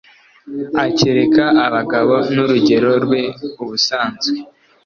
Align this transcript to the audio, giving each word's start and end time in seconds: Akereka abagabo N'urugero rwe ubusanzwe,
Akereka 0.85 1.43
abagabo 1.65 2.13
N'urugero 2.33 2.89
rwe 3.03 3.21
ubusanzwe, 3.61 4.37